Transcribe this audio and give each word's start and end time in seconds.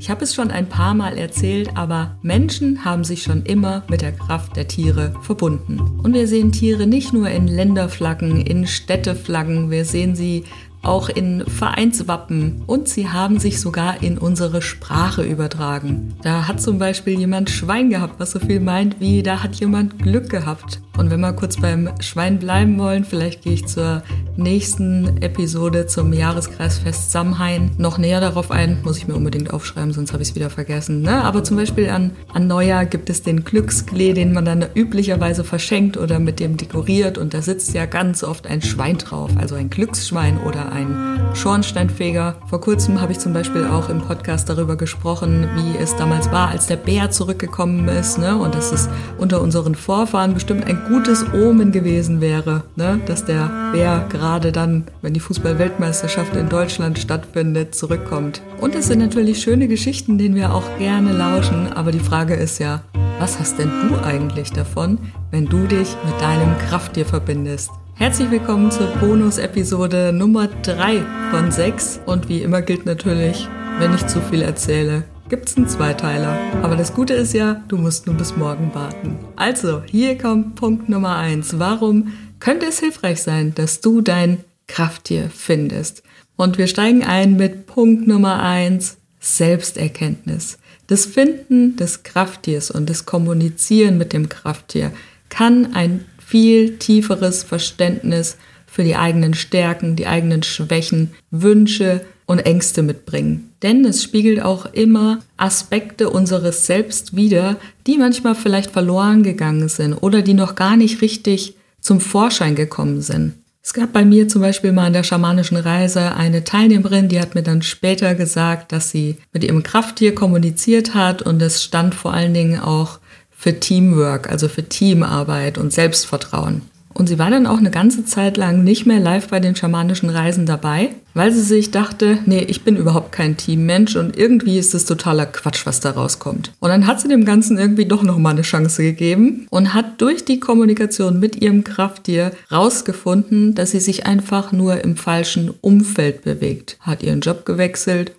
Ich 0.00 0.10
habe 0.10 0.22
es 0.22 0.34
schon 0.34 0.50
ein 0.50 0.68
paar 0.68 0.94
Mal 0.94 1.18
erzählt, 1.18 1.70
aber 1.74 2.16
Menschen 2.22 2.84
haben 2.84 3.02
sich 3.02 3.22
schon 3.22 3.42
immer 3.42 3.82
mit 3.88 4.00
der 4.00 4.12
Kraft 4.12 4.56
der 4.56 4.68
Tiere 4.68 5.12
verbunden. 5.22 5.80
Und 6.02 6.14
wir 6.14 6.28
sehen 6.28 6.52
Tiere 6.52 6.86
nicht 6.86 7.12
nur 7.12 7.28
in 7.28 7.48
Länderflaggen, 7.48 8.40
in 8.40 8.66
Städteflaggen, 8.66 9.70
wir 9.70 9.84
sehen 9.84 10.14
sie 10.14 10.44
auch 10.82 11.08
in 11.08 11.44
Vereinswappen 11.46 12.62
und 12.66 12.88
sie 12.88 13.08
haben 13.08 13.40
sich 13.40 13.60
sogar 13.60 14.02
in 14.02 14.16
unsere 14.16 14.62
Sprache 14.62 15.22
übertragen. 15.22 16.14
Da 16.22 16.46
hat 16.46 16.62
zum 16.62 16.78
Beispiel 16.78 17.18
jemand 17.18 17.50
Schwein 17.50 17.90
gehabt, 17.90 18.20
was 18.20 18.30
so 18.30 18.38
viel 18.38 18.60
meint 18.60 19.00
wie 19.00 19.24
da 19.24 19.42
hat 19.42 19.56
jemand 19.56 19.98
Glück 20.00 20.30
gehabt. 20.30 20.80
Und 20.98 21.10
wenn 21.10 21.20
wir 21.20 21.32
kurz 21.32 21.56
beim 21.56 21.90
Schwein 22.00 22.40
bleiben 22.40 22.76
wollen, 22.76 23.04
vielleicht 23.04 23.42
gehe 23.42 23.52
ich 23.52 23.66
zur 23.66 24.02
nächsten 24.36 25.22
Episode 25.22 25.86
zum 25.86 26.12
Jahreskreisfest 26.12 27.12
Samhain 27.12 27.70
noch 27.78 27.98
näher 27.98 28.20
darauf 28.20 28.50
ein. 28.50 28.78
Muss 28.82 28.98
ich 28.98 29.06
mir 29.06 29.14
unbedingt 29.14 29.52
aufschreiben, 29.52 29.92
sonst 29.92 30.12
habe 30.12 30.24
ich 30.24 30.30
es 30.30 30.34
wieder 30.34 30.50
vergessen. 30.50 31.02
Ne? 31.02 31.22
Aber 31.22 31.44
zum 31.44 31.56
Beispiel 31.56 31.88
an, 31.88 32.10
an 32.32 32.48
Neujahr 32.48 32.84
gibt 32.84 33.10
es 33.10 33.22
den 33.22 33.44
Glücksklee, 33.44 34.12
den 34.12 34.32
man 34.32 34.44
dann 34.44 34.64
üblicherweise 34.74 35.44
verschenkt 35.44 35.96
oder 35.96 36.18
mit 36.18 36.40
dem 36.40 36.56
dekoriert. 36.56 37.16
Und 37.16 37.32
da 37.32 37.42
sitzt 37.42 37.74
ja 37.74 37.86
ganz 37.86 38.24
oft 38.24 38.48
ein 38.48 38.60
Schwein 38.60 38.98
drauf, 38.98 39.30
also 39.38 39.54
ein 39.54 39.70
Glücksschwein 39.70 40.38
oder 40.40 40.72
ein 40.72 41.20
Schornsteinfeger. 41.34 42.36
Vor 42.48 42.60
kurzem 42.60 43.00
habe 43.00 43.12
ich 43.12 43.20
zum 43.20 43.32
Beispiel 43.32 43.66
auch 43.66 43.88
im 43.88 44.00
Podcast 44.00 44.48
darüber 44.48 44.74
gesprochen, 44.74 45.48
wie 45.54 45.80
es 45.80 45.94
damals 45.94 46.32
war, 46.32 46.48
als 46.48 46.66
der 46.66 46.76
Bär 46.76 47.12
zurückgekommen 47.12 47.86
ist. 47.86 48.18
Ne? 48.18 48.36
Und 48.36 48.56
dass 48.56 48.72
es 48.72 48.88
unter 49.16 49.40
unseren 49.40 49.76
Vorfahren 49.76 50.34
bestimmt 50.34 50.64
ein 50.66 50.87
gutes 50.88 51.24
Omen 51.34 51.70
gewesen 51.70 52.20
wäre, 52.20 52.62
ne? 52.76 52.98
dass 53.06 53.24
der 53.24 53.50
Bär 53.72 54.06
gerade 54.08 54.52
dann, 54.52 54.84
wenn 55.02 55.12
die 55.12 55.20
Fußball-Weltmeisterschaft 55.20 56.34
in 56.34 56.48
Deutschland 56.48 56.98
stattfindet, 56.98 57.74
zurückkommt. 57.74 58.40
Und 58.60 58.74
es 58.74 58.86
sind 58.86 59.00
natürlich 59.00 59.42
schöne 59.42 59.68
Geschichten, 59.68 60.16
denen 60.16 60.34
wir 60.34 60.54
auch 60.54 60.78
gerne 60.78 61.12
lauschen, 61.12 61.70
aber 61.72 61.92
die 61.92 62.00
Frage 62.00 62.34
ist 62.34 62.58
ja, 62.58 62.82
was 63.18 63.38
hast 63.38 63.58
denn 63.58 63.70
du 63.88 64.02
eigentlich 64.02 64.50
davon, 64.52 64.98
wenn 65.30 65.46
du 65.46 65.66
dich 65.66 65.94
mit 66.06 66.20
deinem 66.20 66.56
Krafttier 66.58 67.04
verbindest? 67.04 67.70
Herzlich 67.94 68.30
willkommen 68.30 68.70
zur 68.70 68.86
Bonus-Episode 69.00 70.12
Nummer 70.14 70.48
3 70.62 71.02
von 71.30 71.50
6 71.50 72.00
und 72.06 72.28
wie 72.28 72.42
immer 72.42 72.62
gilt 72.62 72.86
natürlich, 72.86 73.46
wenn 73.78 73.94
ich 73.94 74.06
zu 74.06 74.20
viel 74.20 74.40
erzähle, 74.40 75.04
gibt's 75.28 75.56
einen 75.56 75.68
Zweiteiler. 75.68 76.38
Aber 76.62 76.76
das 76.76 76.94
Gute 76.94 77.14
ist 77.14 77.34
ja, 77.34 77.62
du 77.68 77.76
musst 77.76 78.06
nur 78.06 78.16
bis 78.16 78.36
morgen 78.36 78.74
warten. 78.74 79.18
Also, 79.36 79.82
hier 79.84 80.16
kommt 80.16 80.54
Punkt 80.54 80.88
Nummer 80.88 81.16
eins. 81.16 81.58
Warum 81.58 82.12
könnte 82.40 82.66
es 82.66 82.80
hilfreich 82.80 83.22
sein, 83.22 83.54
dass 83.54 83.80
du 83.80 84.00
dein 84.00 84.44
Krafttier 84.66 85.30
findest? 85.34 86.02
Und 86.36 86.56
wir 86.56 86.66
steigen 86.66 87.04
ein 87.04 87.36
mit 87.36 87.66
Punkt 87.66 88.06
Nummer 88.06 88.42
eins: 88.42 88.96
Selbsterkenntnis. 89.20 90.58
Das 90.86 91.04
Finden 91.04 91.76
des 91.76 92.02
Krafttiers 92.02 92.70
und 92.70 92.88
das 92.88 93.04
Kommunizieren 93.04 93.98
mit 93.98 94.14
dem 94.14 94.30
Krafttier 94.30 94.92
kann 95.28 95.74
ein 95.74 96.06
viel 96.24 96.78
tieferes 96.78 97.42
Verständnis 97.42 98.38
für 98.66 98.84
die 98.84 98.96
eigenen 98.96 99.34
Stärken, 99.34 99.96
die 99.96 100.06
eigenen 100.06 100.42
Schwächen, 100.42 101.10
Wünsche 101.30 102.02
und 102.28 102.40
Ängste 102.40 102.82
mitbringen. 102.82 103.54
Denn 103.62 103.84
es 103.86 104.02
spiegelt 104.02 104.42
auch 104.42 104.66
immer 104.66 105.20
Aspekte 105.38 106.10
unseres 106.10 106.66
Selbst 106.66 107.16
wider, 107.16 107.56
die 107.86 107.96
manchmal 107.96 108.34
vielleicht 108.34 108.70
verloren 108.70 109.22
gegangen 109.22 109.68
sind 109.68 109.94
oder 109.94 110.20
die 110.20 110.34
noch 110.34 110.54
gar 110.54 110.76
nicht 110.76 111.00
richtig 111.00 111.56
zum 111.80 112.00
Vorschein 112.00 112.54
gekommen 112.54 113.00
sind. 113.00 113.32
Es 113.62 113.72
gab 113.72 113.92
bei 113.94 114.04
mir 114.04 114.28
zum 114.28 114.42
Beispiel 114.42 114.72
mal 114.72 114.86
in 114.86 114.92
der 114.92 115.02
schamanischen 115.04 115.56
Reise 115.56 116.14
eine 116.14 116.44
Teilnehmerin, 116.44 117.08
die 117.08 117.18
hat 117.18 117.34
mir 117.34 117.42
dann 117.42 117.62
später 117.62 118.14
gesagt, 118.14 118.72
dass 118.72 118.90
sie 118.90 119.16
mit 119.32 119.42
ihrem 119.42 119.62
Krafttier 119.62 120.14
kommuniziert 120.14 120.94
hat 120.94 121.22
und 121.22 121.40
es 121.40 121.64
stand 121.64 121.94
vor 121.94 122.12
allen 122.12 122.34
Dingen 122.34 122.60
auch 122.60 122.98
für 123.30 123.58
Teamwork, 123.58 124.30
also 124.30 124.48
für 124.48 124.68
Teamarbeit 124.68 125.56
und 125.56 125.72
Selbstvertrauen. 125.72 126.62
Und 126.98 127.06
sie 127.06 127.18
war 127.20 127.30
dann 127.30 127.46
auch 127.46 127.58
eine 127.58 127.70
ganze 127.70 128.04
Zeit 128.04 128.36
lang 128.36 128.64
nicht 128.64 128.84
mehr 128.84 128.98
live 128.98 129.28
bei 129.28 129.38
den 129.38 129.54
schamanischen 129.54 130.10
Reisen 130.10 130.46
dabei, 130.46 130.90
weil 131.14 131.30
sie 131.30 131.42
sich 131.42 131.70
dachte, 131.70 132.18
nee, 132.26 132.40
ich 132.40 132.64
bin 132.64 132.76
überhaupt 132.76 133.12
kein 133.12 133.36
Teammensch 133.36 133.94
und 133.94 134.16
irgendwie 134.16 134.58
ist 134.58 134.74
es 134.74 134.84
totaler 134.84 135.26
Quatsch, 135.26 135.64
was 135.64 135.78
da 135.78 135.92
rauskommt. 135.92 136.52
Und 136.58 136.70
dann 136.70 136.88
hat 136.88 137.00
sie 137.00 137.06
dem 137.06 137.24
Ganzen 137.24 137.56
irgendwie 137.56 137.86
doch 137.86 138.02
nochmal 138.02 138.32
eine 138.32 138.42
Chance 138.42 138.82
gegeben 138.82 139.46
und 139.50 139.74
hat 139.74 140.00
durch 140.00 140.24
die 140.24 140.40
Kommunikation 140.40 141.20
mit 141.20 141.40
ihrem 141.40 141.62
Krafttier 141.62 142.32
rausgefunden, 142.50 143.54
dass 143.54 143.70
sie 143.70 143.80
sich 143.80 144.04
einfach 144.04 144.50
nur 144.50 144.82
im 144.82 144.96
falschen 144.96 145.54
Umfeld 145.60 146.22
bewegt. 146.22 146.78
Hat 146.80 147.04
ihren 147.04 147.20
Job 147.20 147.46
gewechselt. 147.46 148.10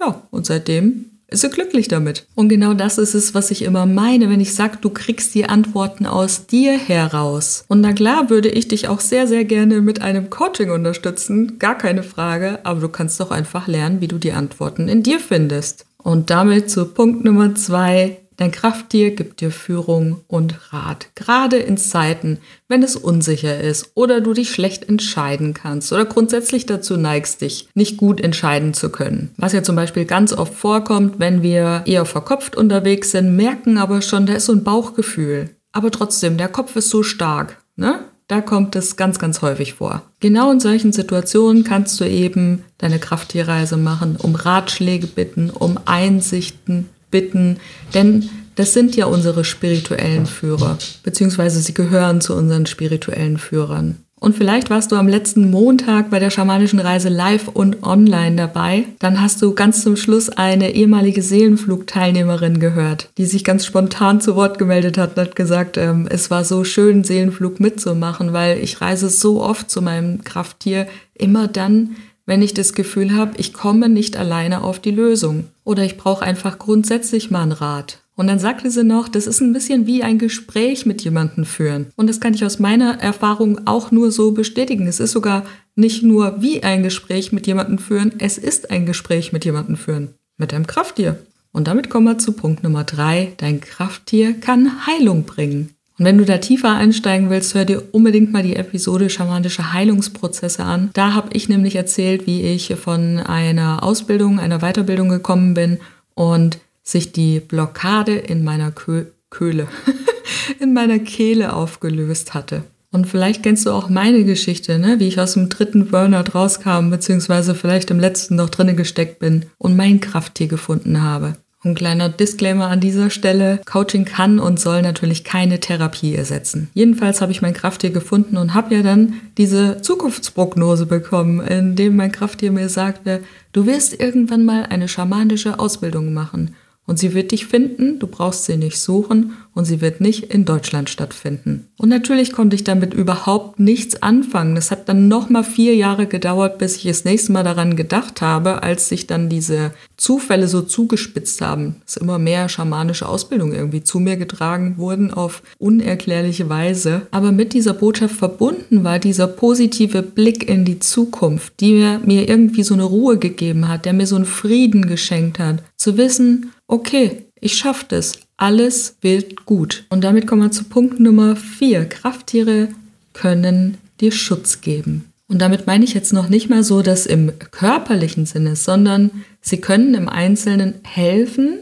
Ja, 0.00 0.22
und 0.30 0.46
seitdem 0.46 1.17
ist 1.28 1.50
glücklich 1.52 1.88
damit. 1.88 2.26
Und 2.34 2.48
genau 2.48 2.74
das 2.74 2.98
ist 2.98 3.14
es, 3.14 3.34
was 3.34 3.50
ich 3.50 3.62
immer 3.62 3.86
meine, 3.86 4.30
wenn 4.30 4.40
ich 4.40 4.54
sage, 4.54 4.78
du 4.80 4.90
kriegst 4.90 5.34
die 5.34 5.46
Antworten 5.46 6.06
aus 6.06 6.46
dir 6.46 6.78
heraus. 6.78 7.64
Und 7.68 7.80
na 7.80 7.92
klar 7.92 8.30
würde 8.30 8.48
ich 8.48 8.68
dich 8.68 8.88
auch 8.88 9.00
sehr, 9.00 9.26
sehr 9.26 9.44
gerne 9.44 9.80
mit 9.80 10.00
einem 10.00 10.30
Coaching 10.30 10.70
unterstützen, 10.70 11.58
gar 11.58 11.76
keine 11.76 12.02
Frage, 12.02 12.60
aber 12.64 12.80
du 12.80 12.88
kannst 12.88 13.20
doch 13.20 13.30
einfach 13.30 13.68
lernen, 13.68 14.00
wie 14.00 14.08
du 14.08 14.18
die 14.18 14.32
Antworten 14.32 14.88
in 14.88 15.02
dir 15.02 15.20
findest. 15.20 15.84
Und 16.02 16.30
damit 16.30 16.70
zu 16.70 16.86
Punkt 16.86 17.24
Nummer 17.24 17.54
zwei, 17.54 18.18
Dein 18.38 18.52
Krafttier 18.52 19.10
gibt 19.16 19.40
dir 19.40 19.50
Führung 19.50 20.20
und 20.28 20.72
Rat, 20.72 21.08
gerade 21.16 21.56
in 21.56 21.76
Zeiten, 21.76 22.38
wenn 22.68 22.84
es 22.84 22.94
unsicher 22.94 23.60
ist 23.60 23.90
oder 23.94 24.20
du 24.20 24.32
dich 24.32 24.50
schlecht 24.50 24.88
entscheiden 24.88 25.54
kannst 25.54 25.92
oder 25.92 26.04
grundsätzlich 26.04 26.64
dazu 26.64 26.96
neigst, 26.96 27.40
dich 27.40 27.68
nicht 27.74 27.96
gut 27.96 28.20
entscheiden 28.20 28.74
zu 28.74 28.90
können. 28.90 29.30
Was 29.38 29.54
ja 29.54 29.64
zum 29.64 29.74
Beispiel 29.74 30.04
ganz 30.04 30.32
oft 30.32 30.54
vorkommt, 30.54 31.18
wenn 31.18 31.42
wir 31.42 31.82
eher 31.84 32.04
verkopft 32.04 32.54
unterwegs 32.54 33.10
sind, 33.10 33.34
merken 33.34 33.76
aber 33.76 34.02
schon, 34.02 34.26
da 34.26 34.34
ist 34.34 34.46
so 34.46 34.52
ein 34.52 34.62
Bauchgefühl. 34.62 35.50
Aber 35.72 35.90
trotzdem, 35.90 36.36
der 36.38 36.48
Kopf 36.48 36.76
ist 36.76 36.90
so 36.90 37.02
stark, 37.02 37.58
ne? 37.74 38.04
Da 38.28 38.42
kommt 38.42 38.76
es 38.76 38.96
ganz, 38.96 39.18
ganz 39.18 39.40
häufig 39.40 39.74
vor. 39.74 40.02
Genau 40.20 40.52
in 40.52 40.60
solchen 40.60 40.92
Situationen 40.92 41.64
kannst 41.64 41.98
du 41.98 42.04
eben 42.04 42.62
deine 42.76 42.98
Krafttierreise 42.98 43.78
machen, 43.78 44.16
um 44.16 44.34
Ratschläge 44.34 45.06
bitten, 45.06 45.48
um 45.48 45.80
Einsichten 45.86 46.90
bitten, 47.10 47.58
denn 47.94 48.28
das 48.56 48.72
sind 48.72 48.96
ja 48.96 49.06
unsere 49.06 49.44
spirituellen 49.44 50.26
Führer, 50.26 50.78
beziehungsweise 51.04 51.60
sie 51.60 51.74
gehören 51.74 52.20
zu 52.20 52.34
unseren 52.34 52.66
spirituellen 52.66 53.38
Führern. 53.38 53.98
Und 54.20 54.34
vielleicht 54.36 54.68
warst 54.68 54.90
du 54.90 54.96
am 54.96 55.06
letzten 55.06 55.50
Montag 55.50 56.10
bei 56.10 56.18
der 56.18 56.30
schamanischen 56.30 56.80
Reise 56.80 57.08
live 57.08 57.48
und 57.48 57.84
online 57.84 58.34
dabei. 58.34 58.84
Dann 58.98 59.20
hast 59.20 59.40
du 59.42 59.54
ganz 59.54 59.82
zum 59.82 59.96
Schluss 59.96 60.28
eine 60.28 60.74
ehemalige 60.74 61.22
Seelenflug-Teilnehmerin 61.22 62.58
gehört, 62.58 63.10
die 63.16 63.26
sich 63.26 63.44
ganz 63.44 63.64
spontan 63.64 64.20
zu 64.20 64.34
Wort 64.34 64.58
gemeldet 64.58 64.98
hat 64.98 65.16
und 65.16 65.22
hat 65.22 65.36
gesagt, 65.36 65.76
ähm, 65.76 66.08
es 66.10 66.30
war 66.30 66.44
so 66.44 66.64
schön, 66.64 67.04
Seelenflug 67.04 67.60
mitzumachen, 67.60 68.32
weil 68.32 68.58
ich 68.58 68.80
reise 68.80 69.08
so 69.08 69.40
oft 69.40 69.70
zu 69.70 69.82
meinem 69.82 70.24
Krafttier, 70.24 70.88
immer 71.14 71.46
dann, 71.46 71.96
wenn 72.28 72.42
ich 72.42 72.52
das 72.52 72.74
Gefühl 72.74 73.14
habe, 73.14 73.38
ich 73.38 73.54
komme 73.54 73.88
nicht 73.88 74.18
alleine 74.18 74.62
auf 74.62 74.78
die 74.78 74.90
Lösung 74.90 75.44
oder 75.64 75.82
ich 75.82 75.96
brauche 75.96 76.22
einfach 76.22 76.58
grundsätzlich 76.58 77.30
mal 77.30 77.40
einen 77.40 77.52
Rat. 77.52 78.02
Und 78.16 78.26
dann 78.26 78.38
sagte 78.38 78.70
sie 78.70 78.84
noch, 78.84 79.08
das 79.08 79.26
ist 79.26 79.40
ein 79.40 79.54
bisschen 79.54 79.86
wie 79.86 80.02
ein 80.02 80.18
Gespräch 80.18 80.84
mit 80.84 81.02
jemandem 81.02 81.46
führen. 81.46 81.86
Und 81.96 82.06
das 82.06 82.20
kann 82.20 82.34
ich 82.34 82.44
aus 82.44 82.58
meiner 82.58 83.00
Erfahrung 83.00 83.66
auch 83.66 83.92
nur 83.92 84.10
so 84.10 84.32
bestätigen. 84.32 84.86
Es 84.86 85.00
ist 85.00 85.12
sogar 85.12 85.46
nicht 85.74 86.02
nur 86.02 86.42
wie 86.42 86.62
ein 86.62 86.82
Gespräch 86.82 87.32
mit 87.32 87.46
jemandem 87.46 87.78
führen, 87.78 88.12
es 88.18 88.36
ist 88.36 88.70
ein 88.70 88.84
Gespräch 88.84 89.32
mit 89.32 89.46
jemandem 89.46 89.78
führen. 89.78 90.10
Mit 90.36 90.52
deinem 90.52 90.66
Krafttier. 90.66 91.18
Und 91.52 91.66
damit 91.66 91.88
kommen 91.88 92.04
wir 92.04 92.18
zu 92.18 92.32
Punkt 92.32 92.62
Nummer 92.62 92.84
drei. 92.84 93.32
Dein 93.38 93.62
Krafttier 93.62 94.34
kann 94.34 94.86
Heilung 94.86 95.24
bringen. 95.24 95.70
Und 95.98 96.04
wenn 96.04 96.18
du 96.18 96.24
da 96.24 96.38
tiefer 96.38 96.74
einsteigen 96.74 97.28
willst, 97.28 97.54
hör 97.54 97.64
dir 97.64 97.82
unbedingt 97.92 98.32
mal 98.32 98.44
die 98.44 98.54
Episode 98.54 99.10
Schamanische 99.10 99.72
Heilungsprozesse 99.72 100.62
an. 100.62 100.90
Da 100.92 101.14
habe 101.14 101.30
ich 101.32 101.48
nämlich 101.48 101.74
erzählt, 101.74 102.26
wie 102.26 102.42
ich 102.42 102.74
von 102.76 103.18
einer 103.18 103.82
Ausbildung, 103.82 104.38
einer 104.38 104.60
Weiterbildung 104.60 105.08
gekommen 105.08 105.54
bin 105.54 105.78
und 106.14 106.58
sich 106.84 107.12
die 107.12 107.40
Blockade 107.40 108.14
in 108.14 108.44
meiner 108.44 108.70
Kö 108.70 109.06
Köhle, 109.30 109.68
in 110.58 110.72
meiner 110.72 110.98
Kehle 110.98 111.52
aufgelöst 111.52 112.32
hatte. 112.32 112.62
Und 112.90 113.06
vielleicht 113.06 113.42
kennst 113.42 113.66
du 113.66 113.72
auch 113.72 113.90
meine 113.90 114.24
Geschichte, 114.24 114.78
ne? 114.78 114.98
wie 114.98 115.08
ich 115.08 115.20
aus 115.20 115.34
dem 115.34 115.50
dritten 115.50 115.88
Burnout 115.88 116.32
rauskam, 116.34 116.88
beziehungsweise 116.88 117.54
vielleicht 117.54 117.90
im 117.90 118.00
letzten 118.00 118.36
noch 118.36 118.48
drinnen 118.48 118.76
gesteckt 118.76 119.18
bin 119.18 119.44
und 119.58 119.76
mein 119.76 120.00
Krafttier 120.00 120.46
gefunden 120.46 121.02
habe. 121.02 121.36
Ein 121.64 121.74
kleiner 121.74 122.08
Disclaimer 122.08 122.68
an 122.68 122.78
dieser 122.78 123.10
Stelle. 123.10 123.60
Coaching 123.66 124.04
kann 124.04 124.38
und 124.38 124.60
soll 124.60 124.80
natürlich 124.80 125.24
keine 125.24 125.58
Therapie 125.58 126.14
ersetzen. 126.14 126.70
Jedenfalls 126.72 127.20
habe 127.20 127.32
ich 127.32 127.42
mein 127.42 127.52
Krafttier 127.52 127.90
gefunden 127.90 128.36
und 128.36 128.54
habe 128.54 128.76
ja 128.76 128.82
dann 128.82 129.14
diese 129.38 129.82
Zukunftsprognose 129.82 130.86
bekommen, 130.86 131.40
in 131.40 131.74
dem 131.74 131.96
mein 131.96 132.12
Krafttier 132.12 132.52
mir 132.52 132.68
sagte, 132.68 133.24
du 133.52 133.66
wirst 133.66 133.98
irgendwann 133.98 134.44
mal 134.44 134.66
eine 134.66 134.86
schamanische 134.86 135.58
Ausbildung 135.58 136.12
machen. 136.12 136.54
Und 136.88 136.98
sie 136.98 137.12
wird 137.12 137.32
dich 137.32 137.46
finden, 137.46 137.98
du 137.98 138.06
brauchst 138.06 138.46
sie 138.46 138.56
nicht 138.56 138.80
suchen 138.80 139.34
und 139.52 139.66
sie 139.66 139.82
wird 139.82 140.00
nicht 140.00 140.32
in 140.32 140.46
Deutschland 140.46 140.88
stattfinden. 140.88 141.66
Und 141.76 141.90
natürlich 141.90 142.32
konnte 142.32 142.56
ich 142.56 142.64
damit 142.64 142.94
überhaupt 142.94 143.60
nichts 143.60 144.02
anfangen. 144.02 144.56
Es 144.56 144.70
hat 144.70 144.88
dann 144.88 145.06
noch 145.06 145.28
mal 145.28 145.44
vier 145.44 145.76
Jahre 145.76 146.06
gedauert, 146.06 146.56
bis 146.56 146.76
ich 146.76 146.84
das 146.84 147.04
nächste 147.04 147.32
Mal 147.32 147.44
daran 147.44 147.76
gedacht 147.76 148.22
habe, 148.22 148.62
als 148.62 148.88
sich 148.88 149.06
dann 149.06 149.28
diese 149.28 149.72
Zufälle 149.98 150.48
so 150.48 150.62
zugespitzt 150.62 151.42
haben, 151.42 151.76
dass 151.84 151.98
immer 151.98 152.18
mehr 152.18 152.48
schamanische 152.48 153.06
Ausbildungen 153.06 153.54
irgendwie 153.54 153.82
zu 153.82 154.00
mir 154.00 154.16
getragen 154.16 154.78
wurden 154.78 155.12
auf 155.12 155.42
unerklärliche 155.58 156.48
Weise. 156.48 157.02
Aber 157.10 157.32
mit 157.32 157.52
dieser 157.52 157.74
Botschaft 157.74 158.14
verbunden 158.14 158.82
war 158.82 158.98
dieser 158.98 159.26
positive 159.26 160.02
Blick 160.02 160.48
in 160.48 160.64
die 160.64 160.78
Zukunft, 160.78 161.60
die 161.60 161.72
mir, 161.72 162.00
mir 162.02 162.30
irgendwie 162.30 162.62
so 162.62 162.72
eine 162.72 162.84
Ruhe 162.84 163.18
gegeben 163.18 163.68
hat, 163.68 163.84
der 163.84 163.92
mir 163.92 164.06
so 164.06 164.16
einen 164.16 164.24
Frieden 164.24 164.86
geschenkt 164.86 165.38
hat. 165.38 165.62
Zu 165.76 165.98
wissen, 165.98 166.50
okay, 166.68 167.26
ich 167.40 167.56
schaffe 167.56 167.86
das. 167.88 168.12
Alles 168.36 168.96
wird 169.00 169.44
gut. 169.44 169.84
Und 169.90 170.04
damit 170.04 170.26
kommen 170.26 170.42
wir 170.42 170.50
zu 170.52 170.64
Punkt 170.64 171.00
Nummer 171.00 171.34
vier. 171.34 171.86
Krafttiere 171.86 172.68
können 173.12 173.78
dir 174.00 174.12
Schutz 174.12 174.60
geben. 174.60 175.12
Und 175.26 175.42
damit 175.42 175.66
meine 175.66 175.84
ich 175.84 175.92
jetzt 175.92 176.12
noch 176.12 176.28
nicht 176.28 176.48
mal 176.48 176.62
so 176.62 176.80
das 176.80 177.04
im 177.04 177.32
körperlichen 177.38 178.24
Sinne, 178.24 178.56
sondern 178.56 179.10
sie 179.40 179.60
können 179.60 179.94
im 179.94 180.08
Einzelnen 180.08 180.74
helfen, 180.84 181.60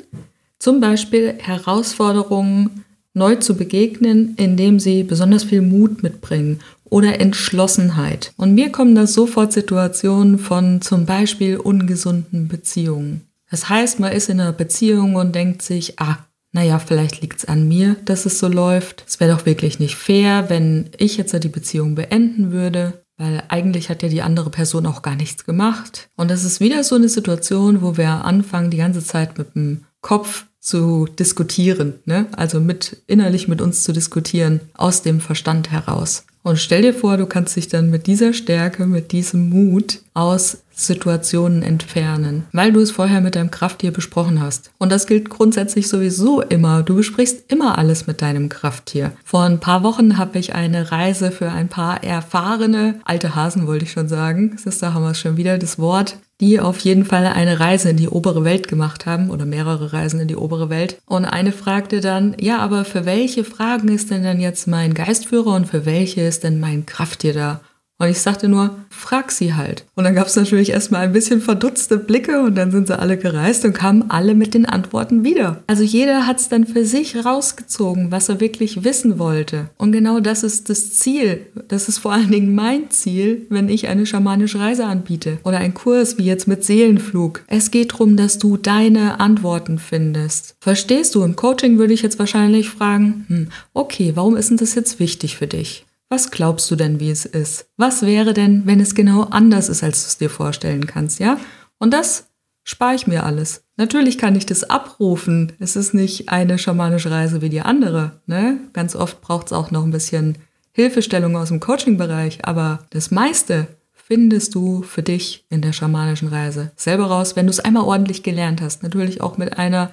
zum 0.58 0.80
Beispiel 0.80 1.34
Herausforderungen 1.38 2.84
neu 3.14 3.36
zu 3.36 3.56
begegnen, 3.56 4.34
indem 4.36 4.78
sie 4.78 5.02
besonders 5.02 5.44
viel 5.44 5.62
Mut 5.62 6.02
mitbringen 6.02 6.60
oder 6.84 7.18
Entschlossenheit. 7.20 8.32
Und 8.36 8.54
mir 8.54 8.70
kommen 8.70 8.94
da 8.94 9.06
sofort 9.06 9.52
Situationen 9.52 10.38
von 10.38 10.80
zum 10.80 11.06
Beispiel 11.06 11.56
ungesunden 11.56 12.46
Beziehungen. 12.46 13.22
Das 13.50 13.68
heißt, 13.68 14.00
man 14.00 14.12
ist 14.12 14.28
in 14.28 14.40
einer 14.40 14.52
Beziehung 14.52 15.14
und 15.16 15.34
denkt 15.34 15.62
sich, 15.62 15.98
ah, 15.98 16.18
naja, 16.52 16.78
vielleicht 16.78 17.20
liegt 17.20 17.40
es 17.40 17.44
an 17.44 17.68
mir, 17.68 17.96
dass 18.04 18.24
es 18.26 18.38
so 18.38 18.48
läuft. 18.48 19.04
Es 19.06 19.20
wäre 19.20 19.36
doch 19.36 19.46
wirklich 19.46 19.78
nicht 19.78 19.96
fair, 19.96 20.48
wenn 20.48 20.90
ich 20.96 21.16
jetzt 21.16 21.34
die 21.44 21.48
Beziehung 21.48 21.94
beenden 21.94 22.50
würde, 22.50 23.04
weil 23.18 23.42
eigentlich 23.48 23.90
hat 23.90 24.02
ja 24.02 24.08
die 24.08 24.22
andere 24.22 24.50
Person 24.50 24.86
auch 24.86 25.02
gar 25.02 25.16
nichts 25.16 25.44
gemacht. 25.44 26.08
Und 26.16 26.30
das 26.30 26.44
ist 26.44 26.60
wieder 26.60 26.82
so 26.82 26.94
eine 26.94 27.08
Situation, 27.08 27.82
wo 27.82 27.96
wir 27.96 28.24
anfangen, 28.24 28.70
die 28.70 28.78
ganze 28.78 29.04
Zeit 29.04 29.38
mit 29.38 29.54
dem 29.54 29.84
Kopf 30.00 30.46
zu 30.58 31.06
diskutieren, 31.06 32.00
ne? 32.06 32.26
also 32.32 32.58
mit 32.58 33.02
innerlich 33.06 33.48
mit 33.48 33.60
uns 33.60 33.84
zu 33.84 33.92
diskutieren, 33.92 34.60
aus 34.74 35.02
dem 35.02 35.20
Verstand 35.20 35.70
heraus. 35.70 36.24
Und 36.46 36.58
stell 36.58 36.82
dir 36.82 36.94
vor, 36.94 37.16
du 37.16 37.26
kannst 37.26 37.56
dich 37.56 37.66
dann 37.66 37.90
mit 37.90 38.06
dieser 38.06 38.32
Stärke, 38.32 38.86
mit 38.86 39.10
diesem 39.10 39.50
Mut 39.50 39.98
aus 40.14 40.58
Situationen 40.72 41.64
entfernen, 41.64 42.44
weil 42.52 42.70
du 42.70 42.78
es 42.78 42.92
vorher 42.92 43.20
mit 43.20 43.34
deinem 43.34 43.50
Krafttier 43.50 43.90
besprochen 43.90 44.40
hast. 44.40 44.70
Und 44.78 44.92
das 44.92 45.08
gilt 45.08 45.28
grundsätzlich 45.28 45.88
sowieso 45.88 46.42
immer. 46.42 46.84
Du 46.84 46.94
besprichst 46.94 47.50
immer 47.50 47.78
alles 47.78 48.06
mit 48.06 48.22
deinem 48.22 48.48
Krafttier. 48.48 49.10
Vor 49.24 49.42
ein 49.42 49.58
paar 49.58 49.82
Wochen 49.82 50.18
habe 50.18 50.38
ich 50.38 50.54
eine 50.54 50.92
Reise 50.92 51.32
für 51.32 51.50
ein 51.50 51.66
paar 51.66 52.04
erfahrene 52.04 53.00
alte 53.04 53.34
Hasen, 53.34 53.66
wollte 53.66 53.84
ich 53.84 53.90
schon 53.90 54.06
sagen. 54.06 54.52
Das 54.52 54.66
ist, 54.66 54.80
da 54.80 54.94
haben 54.94 55.02
wir 55.02 55.10
es 55.10 55.18
schon 55.18 55.36
wieder, 55.36 55.58
das 55.58 55.80
Wort 55.80 56.16
die 56.40 56.60
auf 56.60 56.78
jeden 56.80 57.04
Fall 57.04 57.26
eine 57.26 57.60
Reise 57.60 57.90
in 57.90 57.96
die 57.96 58.08
obere 58.08 58.44
Welt 58.44 58.68
gemacht 58.68 59.06
haben 59.06 59.30
oder 59.30 59.46
mehrere 59.46 59.92
Reisen 59.92 60.20
in 60.20 60.28
die 60.28 60.36
obere 60.36 60.68
Welt. 60.68 60.98
Und 61.06 61.24
eine 61.24 61.52
fragte 61.52 62.00
dann, 62.00 62.36
ja, 62.38 62.58
aber 62.58 62.84
für 62.84 63.06
welche 63.06 63.44
Fragen 63.44 63.88
ist 63.88 64.10
denn 64.10 64.22
dann 64.22 64.40
jetzt 64.40 64.66
mein 64.66 64.94
Geistführer 64.94 65.54
und 65.54 65.66
für 65.66 65.86
welche 65.86 66.22
ist 66.22 66.44
denn 66.44 66.60
mein 66.60 66.84
Krafttier 66.84 67.32
da? 67.32 67.60
Und 67.98 68.10
ich 68.10 68.20
sagte 68.20 68.48
nur, 68.48 68.76
frag 68.90 69.32
sie 69.32 69.54
halt. 69.54 69.86
Und 69.94 70.04
dann 70.04 70.14
gab 70.14 70.26
es 70.26 70.36
natürlich 70.36 70.70
erstmal 70.70 71.02
ein 71.02 71.12
bisschen 71.12 71.40
verdutzte 71.40 71.96
Blicke 71.96 72.42
und 72.42 72.54
dann 72.54 72.70
sind 72.70 72.88
sie 72.88 72.98
alle 72.98 73.16
gereist 73.16 73.64
und 73.64 73.72
kamen 73.72 74.10
alle 74.10 74.34
mit 74.34 74.52
den 74.52 74.66
Antworten 74.66 75.24
wieder. 75.24 75.62
Also 75.66 75.82
jeder 75.82 76.26
hat 76.26 76.38
es 76.38 76.50
dann 76.50 76.66
für 76.66 76.84
sich 76.84 77.24
rausgezogen, 77.24 78.10
was 78.10 78.28
er 78.28 78.38
wirklich 78.38 78.84
wissen 78.84 79.18
wollte. 79.18 79.70
Und 79.78 79.92
genau 79.92 80.20
das 80.20 80.42
ist 80.42 80.68
das 80.68 80.92
Ziel. 80.98 81.46
Das 81.68 81.88
ist 81.88 81.98
vor 81.98 82.12
allen 82.12 82.30
Dingen 82.30 82.54
mein 82.54 82.90
Ziel, 82.90 83.46
wenn 83.48 83.70
ich 83.70 83.88
eine 83.88 84.04
schamanische 84.04 84.60
Reise 84.60 84.84
anbiete 84.84 85.38
oder 85.42 85.58
einen 85.58 85.74
Kurs 85.74 86.18
wie 86.18 86.24
jetzt 86.24 86.46
mit 86.46 86.64
Seelenflug. 86.64 87.44
Es 87.46 87.70
geht 87.70 87.92
darum, 87.92 88.18
dass 88.18 88.38
du 88.38 88.58
deine 88.58 89.20
Antworten 89.20 89.78
findest. 89.78 90.54
Verstehst 90.60 91.14
du? 91.14 91.22
Im 91.22 91.34
Coaching 91.34 91.78
würde 91.78 91.94
ich 91.94 92.02
jetzt 92.02 92.18
wahrscheinlich 92.18 92.68
fragen, 92.68 93.24
hm, 93.28 93.48
okay, 93.72 94.12
warum 94.14 94.36
ist 94.36 94.50
denn 94.50 94.58
das 94.58 94.74
jetzt 94.74 95.00
wichtig 95.00 95.38
für 95.38 95.46
dich? 95.46 95.85
Was 96.08 96.30
glaubst 96.30 96.70
du 96.70 96.76
denn, 96.76 97.00
wie 97.00 97.10
es 97.10 97.24
ist? 97.24 97.68
Was 97.76 98.02
wäre 98.02 98.32
denn, 98.32 98.66
wenn 98.66 98.78
es 98.78 98.94
genau 98.94 99.22
anders 99.24 99.68
ist, 99.68 99.82
als 99.82 100.02
du 100.02 100.06
es 100.06 100.18
dir 100.18 100.30
vorstellen 100.30 100.86
kannst, 100.86 101.18
ja? 101.18 101.38
Und 101.78 101.92
das 101.92 102.28
spare 102.62 102.94
ich 102.94 103.06
mir 103.06 103.24
alles. 103.24 103.64
Natürlich 103.76 104.16
kann 104.16 104.36
ich 104.36 104.46
das 104.46 104.64
abrufen. 104.64 105.52
Es 105.58 105.76
ist 105.76 105.94
nicht 105.94 106.28
eine 106.28 106.58
schamanische 106.58 107.10
Reise 107.10 107.42
wie 107.42 107.48
die 107.48 107.60
andere. 107.60 108.20
Ne? 108.26 108.58
Ganz 108.72 108.96
oft 108.96 109.20
braucht 109.20 109.46
es 109.46 109.52
auch 109.52 109.70
noch 109.70 109.84
ein 109.84 109.90
bisschen 109.90 110.38
Hilfestellung 110.72 111.36
aus 111.36 111.48
dem 111.48 111.60
Coaching-Bereich, 111.60 112.44
aber 112.44 112.80
das 112.90 113.10
meiste 113.10 113.68
findest 113.92 114.54
du 114.54 114.82
für 114.82 115.02
dich 115.02 115.46
in 115.48 115.62
der 115.62 115.72
schamanischen 115.72 116.28
Reise 116.28 116.70
selber 116.76 117.06
raus, 117.06 117.34
wenn 117.34 117.46
du 117.46 117.50
es 117.50 117.60
einmal 117.60 117.84
ordentlich 117.84 118.22
gelernt 118.22 118.60
hast. 118.60 118.82
Natürlich 118.82 119.20
auch 119.20 119.38
mit 119.38 119.58
einer 119.58 119.90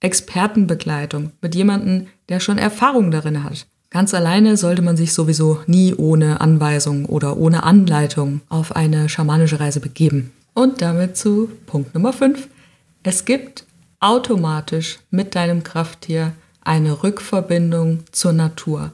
Expertenbegleitung, 0.00 1.32
mit 1.40 1.54
jemandem, 1.54 2.08
der 2.28 2.40
schon 2.40 2.58
Erfahrung 2.58 3.10
darin 3.10 3.42
hat. 3.42 3.66
Ganz 3.94 4.12
alleine 4.12 4.56
sollte 4.56 4.82
man 4.82 4.96
sich 4.96 5.12
sowieso 5.12 5.60
nie 5.68 5.94
ohne 5.94 6.40
Anweisung 6.40 7.06
oder 7.06 7.36
ohne 7.36 7.62
Anleitung 7.62 8.40
auf 8.48 8.74
eine 8.74 9.08
schamanische 9.08 9.60
Reise 9.60 9.78
begeben. 9.78 10.32
Und 10.52 10.82
damit 10.82 11.16
zu 11.16 11.48
Punkt 11.66 11.94
Nummer 11.94 12.12
5. 12.12 12.48
Es 13.04 13.24
gibt 13.24 13.66
automatisch 14.00 14.98
mit 15.12 15.36
deinem 15.36 15.62
Krafttier 15.62 16.32
eine 16.62 17.04
Rückverbindung 17.04 18.00
zur 18.10 18.32
Natur. 18.32 18.90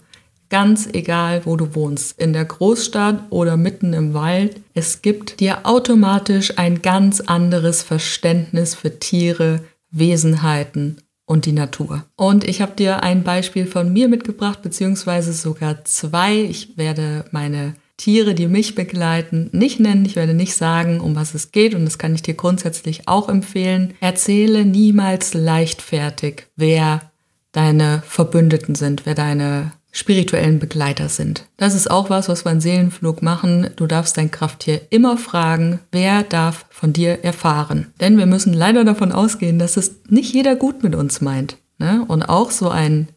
Ganz 0.50 0.87
egal, 0.93 1.47
wo 1.47 1.56
du 1.56 1.75
wohnst, 1.75 2.20
in 2.20 2.35
der 2.35 2.44
Großstadt 2.44 3.23
oder 3.31 3.56
mitten 3.56 3.94
im 3.94 4.12
Wald, 4.12 4.61
es 4.75 5.00
gibt 5.00 5.41
dir 5.41 5.61
automatisch 5.62 6.58
ein 6.58 6.82
ganz 6.82 7.23
anderes 7.23 7.82
Verständnis 7.82 8.75
für 8.75 8.99
Tiere, 8.99 9.61
Wesenheiten 9.91 10.99
und 11.30 11.46
die 11.46 11.52
Natur. 11.52 12.04
Und 12.16 12.42
ich 12.42 12.60
habe 12.60 12.72
dir 12.74 13.04
ein 13.04 13.22
Beispiel 13.22 13.64
von 13.64 13.92
mir 13.92 14.08
mitgebracht, 14.08 14.62
beziehungsweise 14.62 15.32
sogar 15.32 15.84
zwei. 15.84 16.34
Ich 16.34 16.76
werde 16.76 17.24
meine 17.30 17.74
Tiere, 17.96 18.34
die 18.34 18.48
mich 18.48 18.74
begleiten, 18.74 19.48
nicht 19.52 19.78
nennen. 19.78 20.04
Ich 20.04 20.16
werde 20.16 20.34
nicht 20.34 20.56
sagen, 20.56 20.98
um 20.98 21.14
was 21.14 21.34
es 21.34 21.52
geht 21.52 21.76
und 21.76 21.84
das 21.84 21.98
kann 21.98 22.16
ich 22.16 22.22
dir 22.22 22.34
grundsätzlich 22.34 23.06
auch 23.06 23.28
empfehlen. 23.28 23.94
Erzähle 24.00 24.64
niemals 24.64 25.32
leichtfertig, 25.32 26.48
wer 26.56 27.12
deine 27.52 28.02
Verbündeten 28.04 28.74
sind, 28.74 29.06
wer 29.06 29.14
deine 29.14 29.70
spirituellen 29.92 30.58
Begleiter 30.58 31.08
sind. 31.08 31.46
Das 31.56 31.75
ist 31.75 31.90
auch 31.90 32.10
was, 32.10 32.28
was 32.28 32.44
wir 32.44 32.52
in 32.52 32.60
Seelenflug 32.60 33.22
machen. 33.22 33.70
Du 33.76 33.87
darfst 33.87 34.16
dein 34.16 34.31
Krafttier 34.31 34.81
immer 34.90 35.16
fragen, 35.16 35.81
wer 35.90 36.22
darf 36.22 36.66
von 36.70 36.92
dir 36.92 37.25
erfahren. 37.25 37.92
Denn 38.00 38.16
wir 38.16 38.26
müssen 38.26 38.52
leider 38.52 38.84
davon 38.84 39.12
ausgehen, 39.12 39.58
dass 39.58 39.76
es 39.76 39.96
nicht 40.08 40.32
jeder 40.32 40.54
gut 40.56 40.82
mit 40.82 40.94
uns 40.94 41.20
meint. 41.20 41.56
Ne? 41.78 42.04
Und 42.06 42.23
auch 42.23 42.50
so 42.50 42.68
ein 42.68 43.09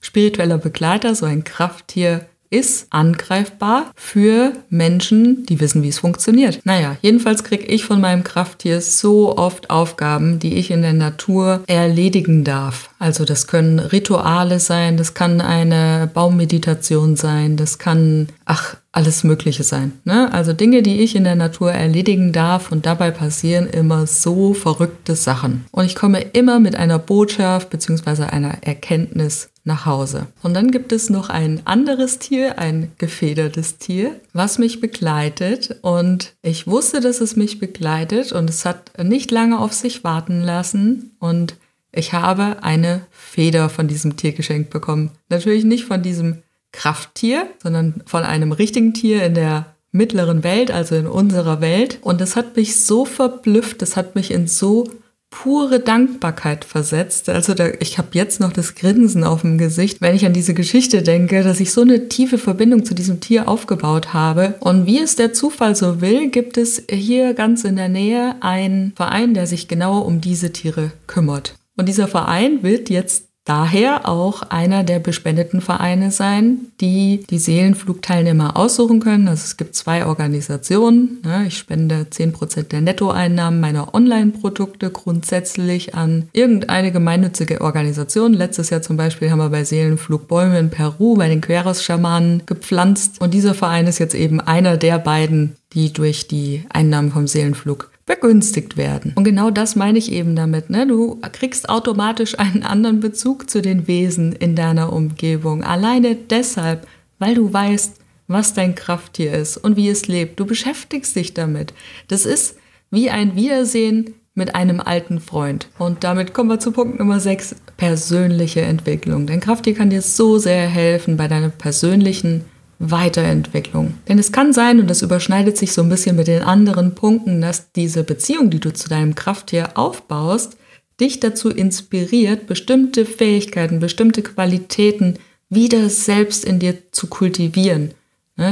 spiritueller 0.00 0.58
Begleiter, 0.58 1.14
so 1.14 1.26
ein 1.26 1.44
Krafttier 1.44 2.26
ist 2.50 2.88
angreifbar 2.90 3.92
für 3.94 4.52
Menschen, 4.68 5.46
die 5.46 5.60
wissen, 5.60 5.84
wie 5.84 5.88
es 5.88 6.00
funktioniert. 6.00 6.60
Naja, 6.64 6.96
jedenfalls 7.00 7.44
kriege 7.44 7.64
ich 7.64 7.84
von 7.84 8.00
meinem 8.00 8.24
Krafttier 8.24 8.80
so 8.80 9.36
oft 9.38 9.70
Aufgaben, 9.70 10.40
die 10.40 10.54
ich 10.54 10.72
in 10.72 10.82
der 10.82 10.92
Natur 10.92 11.62
erledigen 11.68 12.42
darf. 12.42 12.90
Also 12.98 13.24
das 13.24 13.46
können 13.46 13.78
Rituale 13.78 14.58
sein, 14.58 14.96
das 14.96 15.14
kann 15.14 15.40
eine 15.40 16.10
Baummeditation 16.12 17.14
sein, 17.14 17.56
das 17.56 17.78
kann, 17.78 18.28
ach, 18.44 18.76
alles 18.92 19.22
Mögliche 19.22 19.62
sein. 19.62 19.92
Ne? 20.04 20.32
Also 20.32 20.52
Dinge, 20.52 20.82
die 20.82 21.00
ich 21.00 21.14
in 21.14 21.22
der 21.22 21.36
Natur 21.36 21.70
erledigen 21.70 22.32
darf 22.32 22.72
und 22.72 22.86
dabei 22.86 23.12
passieren 23.12 23.68
immer 23.68 24.06
so 24.06 24.52
verrückte 24.52 25.14
Sachen. 25.14 25.64
Und 25.70 25.84
ich 25.84 25.94
komme 25.94 26.20
immer 26.20 26.58
mit 26.58 26.74
einer 26.74 26.98
Botschaft 26.98 27.70
bzw. 27.70 28.24
einer 28.24 28.62
Erkenntnis 28.62 29.50
nach 29.70 29.86
Hause. 29.86 30.26
Und 30.42 30.54
dann 30.54 30.72
gibt 30.72 30.90
es 30.90 31.10
noch 31.10 31.30
ein 31.30 31.62
anderes 31.64 32.18
Tier, 32.18 32.58
ein 32.58 32.90
gefedertes 32.98 33.78
Tier, 33.78 34.18
was 34.32 34.58
mich 34.58 34.80
begleitet. 34.80 35.76
Und 35.82 36.34
ich 36.42 36.66
wusste, 36.66 37.00
dass 37.00 37.20
es 37.20 37.36
mich 37.36 37.60
begleitet 37.60 38.32
und 38.32 38.50
es 38.50 38.64
hat 38.64 38.92
nicht 39.02 39.30
lange 39.30 39.60
auf 39.60 39.72
sich 39.72 40.02
warten 40.02 40.42
lassen. 40.42 41.12
Und 41.20 41.54
ich 41.92 42.12
habe 42.12 42.62
eine 42.62 43.02
Feder 43.10 43.68
von 43.68 43.86
diesem 43.86 44.16
Tier 44.16 44.32
geschenkt 44.32 44.70
bekommen. 44.70 45.12
Natürlich 45.28 45.64
nicht 45.64 45.84
von 45.84 46.02
diesem 46.02 46.42
Krafttier, 46.72 47.46
sondern 47.62 48.02
von 48.06 48.24
einem 48.24 48.50
richtigen 48.50 48.92
Tier 48.92 49.24
in 49.24 49.34
der 49.34 49.74
mittleren 49.92 50.42
Welt, 50.42 50.72
also 50.72 50.96
in 50.96 51.06
unserer 51.06 51.60
Welt. 51.60 51.98
Und 52.02 52.20
das 52.20 52.34
hat 52.34 52.56
mich 52.56 52.84
so 52.84 53.04
verblüfft, 53.04 53.82
das 53.82 53.96
hat 53.96 54.16
mich 54.16 54.32
in 54.32 54.48
so 54.48 54.88
pure 55.30 55.78
Dankbarkeit 55.80 56.64
versetzt. 56.64 57.28
Also 57.28 57.54
da, 57.54 57.68
ich 57.78 57.98
habe 57.98 58.08
jetzt 58.12 58.40
noch 58.40 58.52
das 58.52 58.74
Grinsen 58.74 59.24
auf 59.24 59.42
dem 59.42 59.58
Gesicht, 59.58 60.00
wenn 60.00 60.14
ich 60.14 60.26
an 60.26 60.32
diese 60.32 60.54
Geschichte 60.54 61.02
denke, 61.02 61.42
dass 61.42 61.60
ich 61.60 61.72
so 61.72 61.82
eine 61.82 62.08
tiefe 62.08 62.36
Verbindung 62.36 62.84
zu 62.84 62.94
diesem 62.94 63.20
Tier 63.20 63.48
aufgebaut 63.48 64.12
habe. 64.12 64.56
Und 64.60 64.86
wie 64.86 64.98
es 64.98 65.16
der 65.16 65.32
Zufall 65.32 65.76
so 65.76 66.00
will, 66.00 66.28
gibt 66.30 66.58
es 66.58 66.82
hier 66.90 67.34
ganz 67.34 67.64
in 67.64 67.76
der 67.76 67.88
Nähe 67.88 68.34
einen 68.40 68.92
Verein, 68.96 69.32
der 69.32 69.46
sich 69.46 69.68
genau 69.68 70.00
um 70.00 70.20
diese 70.20 70.52
Tiere 70.52 70.90
kümmert. 71.06 71.54
Und 71.76 71.88
dieser 71.88 72.08
Verein 72.08 72.62
wird 72.62 72.90
jetzt 72.90 73.29
daher 73.50 74.08
auch 74.08 74.42
einer 74.42 74.84
der 74.84 75.00
bespendeten 75.00 75.60
Vereine 75.60 76.12
sein, 76.12 76.66
die 76.80 77.24
die 77.30 77.40
Seelenflugteilnehmer 77.40 78.56
aussuchen 78.56 79.00
können. 79.00 79.26
Also 79.26 79.42
es 79.44 79.56
gibt 79.56 79.74
zwei 79.74 80.06
Organisationen. 80.06 81.18
Ne? 81.24 81.46
Ich 81.48 81.58
spende 81.58 82.06
10% 82.08 82.68
der 82.68 82.80
Nettoeinnahmen 82.80 83.58
meiner 83.58 83.92
Online-Produkte 83.92 84.90
grundsätzlich 84.90 85.96
an 85.96 86.28
irgendeine 86.32 86.92
gemeinnützige 86.92 87.60
Organisation. 87.60 88.34
Letztes 88.34 88.70
Jahr 88.70 88.82
zum 88.82 88.96
Beispiel 88.96 89.32
haben 89.32 89.40
wir 89.40 89.50
bei 89.50 89.64
Seelenflug 89.64 90.28
Bäume 90.28 90.60
in 90.60 90.70
Peru 90.70 91.16
bei 91.16 91.26
den 91.26 91.40
Queros-Schamanen 91.40 92.44
gepflanzt. 92.46 93.20
Und 93.20 93.34
dieser 93.34 93.54
Verein 93.54 93.88
ist 93.88 93.98
jetzt 93.98 94.14
eben 94.14 94.40
einer 94.40 94.76
der 94.76 95.00
beiden, 95.00 95.56
die 95.72 95.92
durch 95.92 96.28
die 96.28 96.66
Einnahmen 96.68 97.10
vom 97.10 97.26
Seelenflug 97.26 97.90
begünstigt 98.10 98.76
werden. 98.76 99.12
Und 99.14 99.22
genau 99.22 99.52
das 99.52 99.76
meine 99.76 99.96
ich 99.96 100.10
eben 100.10 100.34
damit. 100.34 100.68
Ne? 100.68 100.84
Du 100.84 101.20
kriegst 101.30 101.68
automatisch 101.68 102.36
einen 102.40 102.64
anderen 102.64 102.98
Bezug 102.98 103.48
zu 103.48 103.62
den 103.62 103.86
Wesen 103.86 104.32
in 104.32 104.56
deiner 104.56 104.92
Umgebung. 104.92 105.62
Alleine 105.62 106.16
deshalb, 106.16 106.88
weil 107.20 107.36
du 107.36 107.52
weißt, 107.52 107.98
was 108.26 108.52
dein 108.52 108.74
Krafttier 108.74 109.32
ist 109.34 109.58
und 109.58 109.76
wie 109.76 109.88
es 109.88 110.08
lebt. 110.08 110.40
Du 110.40 110.44
beschäftigst 110.44 111.14
dich 111.14 111.34
damit. 111.34 111.72
Das 112.08 112.26
ist 112.26 112.56
wie 112.90 113.10
ein 113.10 113.36
Wiedersehen 113.36 114.14
mit 114.34 114.56
einem 114.56 114.80
alten 114.80 115.20
Freund. 115.20 115.68
Und 115.78 116.02
damit 116.02 116.34
kommen 116.34 116.50
wir 116.50 116.58
zu 116.58 116.72
Punkt 116.72 116.98
Nummer 116.98 117.20
6, 117.20 117.54
persönliche 117.76 118.62
Entwicklung. 118.62 119.28
Dein 119.28 119.38
Krafttier 119.38 119.74
kann 119.74 119.90
dir 119.90 120.02
so 120.02 120.36
sehr 120.38 120.66
helfen 120.66 121.16
bei 121.16 121.28
deiner 121.28 121.50
persönlichen 121.50 122.44
Weiterentwicklung. 122.80 123.94
Denn 124.08 124.18
es 124.18 124.32
kann 124.32 124.52
sein, 124.52 124.80
und 124.80 124.88
das 124.88 125.02
überschneidet 125.02 125.56
sich 125.56 125.72
so 125.72 125.82
ein 125.82 125.88
bisschen 125.88 126.16
mit 126.16 126.26
den 126.26 126.42
anderen 126.42 126.94
Punkten, 126.94 127.40
dass 127.40 127.70
diese 127.72 128.02
Beziehung, 128.02 128.50
die 128.50 128.58
du 128.58 128.72
zu 128.72 128.88
deinem 128.88 129.14
Krafttier 129.14 129.76
aufbaust, 129.78 130.56
dich 130.98 131.20
dazu 131.20 131.50
inspiriert, 131.50 132.46
bestimmte 132.46 133.04
Fähigkeiten, 133.04 133.80
bestimmte 133.80 134.22
Qualitäten 134.22 135.18
wieder 135.50 135.88
selbst 135.90 136.44
in 136.44 136.58
dir 136.58 136.90
zu 136.90 137.06
kultivieren 137.06 137.94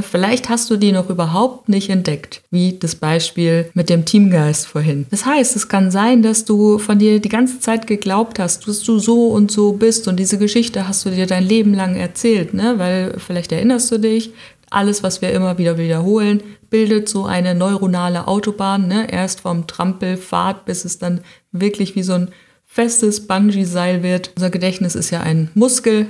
vielleicht 0.03 0.49
hast 0.49 0.71
du 0.71 0.77
die 0.77 0.93
noch 0.93 1.11
überhaupt 1.11 1.69
nicht 1.69 1.91
entdeckt, 1.91 2.43
wie 2.51 2.79
das 2.79 2.95
Beispiel 2.95 3.71
mit 3.75 3.89
dem 3.89 4.05
Teamgeist 4.05 4.67
vorhin. 4.67 5.07
Das 5.11 5.25
heißt, 5.25 5.57
es 5.57 5.69
kann 5.69 5.91
sein, 5.91 6.23
dass 6.23 6.45
du 6.45 6.79
von 6.79 6.99
dir 6.99 7.21
die 7.21 7.29
ganze 7.29 7.61
Zeit 7.61 7.87
geglaubt 7.87 8.39
hast, 8.39 8.69
dass 8.69 8.83
du 8.83 8.99
so 8.99 9.29
und 9.29 9.51
so 9.51 9.73
bist 9.73 10.09
und 10.09 10.17
diese 10.17 10.39
Geschichte 10.39 10.87
hast 10.87 11.05
du 11.05 11.11
dir 11.11 11.27
dein 11.27 11.45
Leben 11.45 11.75
lang 11.75 11.97
erzählt, 11.97 12.55
ne? 12.55 12.75
weil 12.79 13.15
vielleicht 13.19 13.53
erinnerst 13.53 13.91
du 13.91 13.99
dich, 13.99 14.33
alles, 14.71 15.03
was 15.03 15.23
wir 15.23 15.31
immer 15.33 15.57
wieder 15.59 15.79
wiederholen, 15.79 16.43
bildet 16.69 17.09
so 17.09 17.25
eine 17.25 17.55
neuronale 17.55 18.29
Autobahn, 18.29 18.87
ne? 18.87 19.11
erst 19.11 19.41
vom 19.41 19.67
Trampelpfad, 19.67 20.67
bis 20.67 20.85
es 20.85 20.99
dann 20.99 21.23
wirklich 21.53 21.97
wie 21.97 22.03
so 22.03 22.13
ein 22.13 22.29
festes 22.67 23.27
Bungee-Seil 23.27 24.03
wird. 24.03 24.33
Unser 24.37 24.51
Gedächtnis 24.51 24.95
ist 24.95 25.11
ja 25.11 25.21
ein 25.21 25.51
Muskel, 25.55 26.07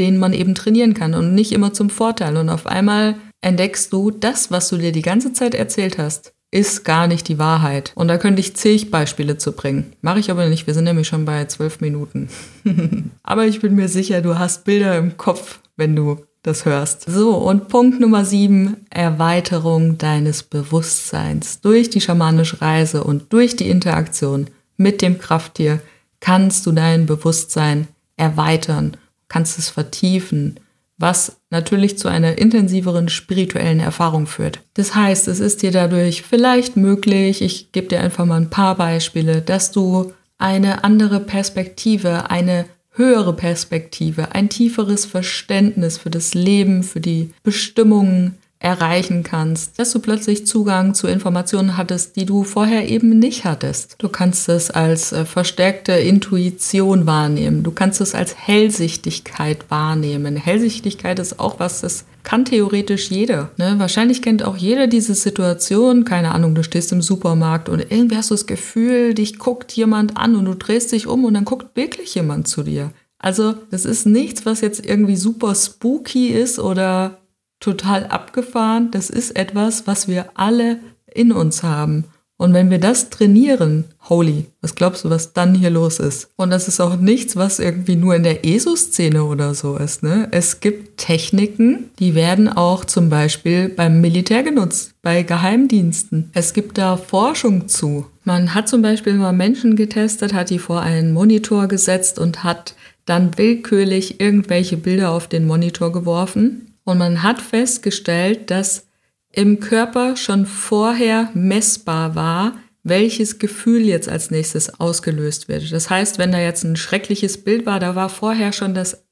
den 0.00 0.16
man 0.16 0.32
eben 0.32 0.54
trainieren 0.56 0.94
kann 0.94 1.14
und 1.14 1.34
nicht 1.34 1.52
immer 1.52 1.72
zum 1.72 1.90
Vorteil. 1.90 2.36
Und 2.36 2.48
auf 2.48 2.66
einmal 2.66 3.16
entdeckst 3.42 3.92
du, 3.92 4.10
das, 4.10 4.50
was 4.50 4.68
du 4.68 4.78
dir 4.78 4.90
die 4.90 5.02
ganze 5.02 5.32
Zeit 5.32 5.54
erzählt 5.54 5.98
hast, 5.98 6.32
ist 6.50 6.84
gar 6.84 7.06
nicht 7.06 7.28
die 7.28 7.38
Wahrheit. 7.38 7.92
Und 7.94 8.08
da 8.08 8.18
könnte 8.18 8.40
ich 8.40 8.56
zig 8.56 8.90
Beispiele 8.90 9.38
zu 9.38 9.52
bringen. 9.52 9.92
Mache 10.00 10.18
ich 10.18 10.30
aber 10.30 10.48
nicht, 10.48 10.66
wir 10.66 10.74
sind 10.74 10.84
nämlich 10.84 11.06
schon 11.06 11.24
bei 11.24 11.44
zwölf 11.44 11.80
Minuten. 11.80 12.28
aber 13.22 13.46
ich 13.46 13.60
bin 13.60 13.76
mir 13.76 13.88
sicher, 13.88 14.20
du 14.20 14.38
hast 14.38 14.64
Bilder 14.64 14.98
im 14.98 15.16
Kopf, 15.16 15.60
wenn 15.76 15.94
du 15.94 16.24
das 16.42 16.64
hörst. 16.64 17.04
So, 17.06 17.36
und 17.36 17.68
Punkt 17.68 18.00
Nummer 18.00 18.24
sieben, 18.24 18.78
Erweiterung 18.88 19.98
deines 19.98 20.42
Bewusstseins. 20.42 21.60
Durch 21.60 21.90
die 21.90 22.00
schamanische 22.00 22.62
Reise 22.62 23.04
und 23.04 23.32
durch 23.32 23.54
die 23.54 23.68
Interaktion 23.68 24.48
mit 24.76 25.02
dem 25.02 25.18
Krafttier 25.18 25.80
kannst 26.18 26.66
du 26.66 26.72
dein 26.72 27.06
Bewusstsein 27.06 27.86
erweitern 28.16 28.96
kannst 29.30 29.58
es 29.58 29.70
vertiefen, 29.70 30.60
was 30.98 31.40
natürlich 31.48 31.96
zu 31.96 32.08
einer 32.08 32.36
intensiveren 32.36 33.08
spirituellen 33.08 33.80
Erfahrung 33.80 34.26
führt. 34.26 34.60
Das 34.74 34.94
heißt, 34.94 35.28
es 35.28 35.40
ist 35.40 35.62
dir 35.62 35.70
dadurch 35.70 36.22
vielleicht 36.22 36.76
möglich, 36.76 37.40
ich 37.40 37.72
gebe 37.72 37.88
dir 37.88 38.00
einfach 38.00 38.26
mal 38.26 38.36
ein 38.36 38.50
paar 38.50 38.74
Beispiele, 38.76 39.40
dass 39.40 39.72
du 39.72 40.12
eine 40.36 40.84
andere 40.84 41.20
Perspektive, 41.20 42.30
eine 42.30 42.66
höhere 42.92 43.32
Perspektive, 43.32 44.34
ein 44.34 44.50
tieferes 44.50 45.06
Verständnis 45.06 45.96
für 45.96 46.10
das 46.10 46.34
Leben, 46.34 46.82
für 46.82 47.00
die 47.00 47.30
Bestimmungen 47.42 48.36
erreichen 48.60 49.22
kannst, 49.22 49.78
dass 49.78 49.90
du 49.90 50.00
plötzlich 50.00 50.46
Zugang 50.46 50.92
zu 50.94 51.08
Informationen 51.08 51.78
hattest, 51.78 52.16
die 52.16 52.26
du 52.26 52.44
vorher 52.44 52.88
eben 52.88 53.18
nicht 53.18 53.44
hattest. 53.44 53.96
Du 53.98 54.10
kannst 54.10 54.50
es 54.50 54.70
als 54.70 55.12
äh, 55.12 55.24
verstärkte 55.24 55.92
Intuition 55.92 57.06
wahrnehmen. 57.06 57.62
Du 57.62 57.70
kannst 57.70 58.02
es 58.02 58.14
als 58.14 58.36
Hellsichtigkeit 58.36 59.70
wahrnehmen. 59.70 60.36
Hellsichtigkeit 60.36 61.18
ist 61.18 61.40
auch 61.40 61.58
was, 61.58 61.80
das 61.80 62.04
kann 62.22 62.44
theoretisch 62.44 63.10
jeder. 63.10 63.50
Ne? 63.56 63.76
Wahrscheinlich 63.78 64.20
kennt 64.20 64.42
auch 64.42 64.58
jeder 64.58 64.86
diese 64.86 65.14
Situation. 65.14 66.04
Keine 66.04 66.34
Ahnung, 66.34 66.54
du 66.54 66.62
stehst 66.62 66.92
im 66.92 67.00
Supermarkt 67.00 67.70
und 67.70 67.80
irgendwie 67.90 68.16
hast 68.16 68.30
du 68.30 68.34
das 68.34 68.46
Gefühl, 68.46 69.14
dich 69.14 69.38
guckt 69.38 69.72
jemand 69.72 70.18
an 70.18 70.36
und 70.36 70.44
du 70.44 70.54
drehst 70.54 70.92
dich 70.92 71.06
um 71.06 71.24
und 71.24 71.32
dann 71.32 71.46
guckt 71.46 71.74
wirklich 71.76 72.14
jemand 72.14 72.46
zu 72.46 72.62
dir. 72.62 72.92
Also, 73.18 73.54
das 73.70 73.84
ist 73.84 74.06
nichts, 74.06 74.46
was 74.46 74.62
jetzt 74.62 74.84
irgendwie 74.84 75.16
super 75.16 75.54
spooky 75.54 76.28
ist 76.28 76.58
oder 76.58 77.19
total 77.60 78.06
abgefahren. 78.06 78.90
Das 78.90 79.10
ist 79.10 79.36
etwas, 79.36 79.86
was 79.86 80.08
wir 80.08 80.30
alle 80.34 80.80
in 81.12 81.32
uns 81.32 81.62
haben. 81.62 82.04
Und 82.40 82.54
wenn 82.54 82.70
wir 82.70 82.78
das 82.78 83.10
trainieren, 83.10 83.84
holy, 84.08 84.46
was 84.62 84.74
glaubst 84.74 85.04
du, 85.04 85.10
was 85.10 85.34
dann 85.34 85.54
hier 85.54 85.68
los 85.68 85.98
ist? 85.98 86.30
Und 86.36 86.48
das 86.48 86.68
ist 86.68 86.80
auch 86.80 86.96
nichts, 86.96 87.36
was 87.36 87.58
irgendwie 87.58 87.96
nur 87.96 88.14
in 88.14 88.22
der 88.22 88.46
ESO-Szene 88.46 89.24
oder 89.24 89.52
so 89.52 89.76
ist. 89.76 90.02
Ne? 90.02 90.26
Es 90.30 90.60
gibt 90.60 90.96
Techniken, 90.96 91.90
die 91.98 92.14
werden 92.14 92.48
auch 92.48 92.86
zum 92.86 93.10
Beispiel 93.10 93.68
beim 93.68 94.00
Militär 94.00 94.42
genutzt, 94.42 94.94
bei 95.02 95.22
Geheimdiensten. 95.22 96.30
Es 96.32 96.54
gibt 96.54 96.78
da 96.78 96.96
Forschung 96.96 97.68
zu. 97.68 98.06
Man 98.24 98.54
hat 98.54 98.70
zum 98.70 98.80
Beispiel 98.80 99.16
mal 99.16 99.34
Menschen 99.34 99.76
getestet, 99.76 100.32
hat 100.32 100.48
die 100.48 100.58
vor 100.58 100.80
einen 100.80 101.12
Monitor 101.12 101.68
gesetzt 101.68 102.18
und 102.18 102.42
hat 102.42 102.74
dann 103.04 103.36
willkürlich 103.36 104.18
irgendwelche 104.18 104.78
Bilder 104.78 105.10
auf 105.10 105.28
den 105.28 105.46
Monitor 105.46 105.92
geworfen 105.92 106.69
und 106.90 106.98
man 106.98 107.22
hat 107.22 107.40
festgestellt, 107.40 108.50
dass 108.50 108.88
im 109.32 109.60
Körper 109.60 110.16
schon 110.16 110.44
vorher 110.44 111.30
messbar 111.34 112.16
war, 112.16 112.54
welches 112.82 113.38
Gefühl 113.38 113.82
jetzt 113.82 114.08
als 114.08 114.30
nächstes 114.30 114.80
ausgelöst 114.80 115.48
wird. 115.48 115.70
Das 115.72 115.88
heißt, 115.88 116.18
wenn 116.18 116.32
da 116.32 116.40
jetzt 116.40 116.64
ein 116.64 116.76
schreckliches 116.76 117.44
Bild 117.44 117.64
war, 117.64 117.78
da 117.78 117.94
war 117.94 118.08
vorher 118.08 118.52
schon 118.52 118.74
das 118.74 119.04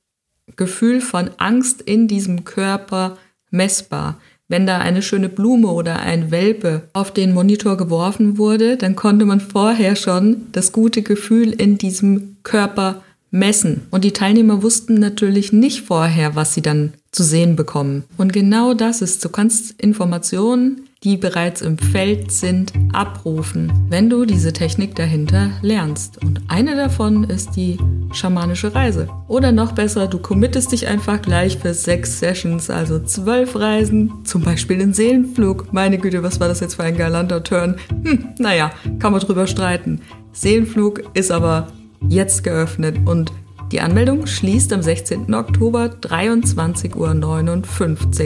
Gefühl 0.57 1.01
von 1.01 1.31
Angst 1.39 1.83
in 1.83 2.09
diesem 2.09 2.45
Körper 2.45 3.17
messbar. 3.51 4.21
Wenn 4.49 4.67
da 4.67 4.79
eine 4.79 5.03
schöne 5.03 5.29
Blume 5.29 5.69
oder 5.69 6.01
ein 6.01 6.31
Welpe 6.31 6.89
auf 6.95 7.13
den 7.13 7.33
Monitor 7.33 7.77
geworfen 7.77 8.39
wurde, 8.39 8.77
dann 8.77 8.97
konnte 8.97 9.25
man 9.25 9.41
vorher 9.41 9.95
schon 9.95 10.47
das 10.53 10.73
gute 10.73 11.03
Gefühl 11.03 11.53
in 11.53 11.79
diesem 11.79 12.39
Körper 12.43 13.05
messen. 13.31 13.83
Und 13.91 14.05
die 14.05 14.13
Teilnehmer 14.13 14.63
wussten 14.63 14.95
natürlich 14.95 15.53
nicht 15.53 15.83
vorher, 15.83 16.35
was 16.35 16.55
sie 16.55 16.63
dann 16.63 16.93
zu 17.13 17.23
sehen 17.23 17.57
bekommen. 17.57 18.05
Und 18.17 18.33
genau 18.33 18.75
das 18.75 19.03
ist, 19.03 19.25
du 19.25 19.29
kannst 19.29 19.81
Informationen, 19.81 20.89
die 21.05 21.17
bereits 21.17 21.63
im 21.63 21.79
Feld 21.79 22.33
sind, 22.33 22.73
abrufen, 22.93 23.73
wenn 23.89 24.11
du 24.11 24.25
diese 24.25 24.53
Technik 24.53 24.97
dahinter 24.97 25.51
lernst. 25.63 26.23
Und 26.23 26.43
eine 26.49 26.75
davon 26.75 27.25
ist 27.25 27.55
die 27.55 27.79
schamanische 28.13 28.75
Reise. 28.75 29.09
Oder 29.29 29.53
noch 29.53 29.73
besser, 29.73 30.09
du 30.09 30.19
committest 30.19 30.73
dich 30.73 30.89
einfach 30.89 31.23
gleich 31.23 31.59
für 31.59 31.73
sechs 31.73 32.19
Sessions, 32.19 32.69
also 32.69 32.99
zwölf 32.99 33.55
Reisen, 33.55 34.13
zum 34.25 34.43
Beispiel 34.43 34.79
den 34.79 34.93
Seelenflug. 34.93 35.73
Meine 35.73 35.99
Güte, 35.99 36.25
was 36.25 36.41
war 36.41 36.49
das 36.49 36.61
jetzt 36.61 36.75
für 36.75 36.85
ein 36.85 36.97
galanter 36.97 37.45
Turn? 37.45 37.77
Hm, 38.03 38.31
naja, 38.39 38.73
kann 38.99 39.13
man 39.13 39.21
drüber 39.21 39.47
streiten. 39.47 40.01
Seelenflug 40.33 41.03
ist 41.15 41.31
aber 41.31 41.69
jetzt 42.09 42.45
geöffnet 42.45 42.99
und 43.07 43.33
die 43.73 43.83
Anmeldung 43.83 44.27
schließt 44.27 44.73
am 44.73 44.81
16. 44.81 45.35
Oktober 45.35 45.91
23.59 46.01 46.95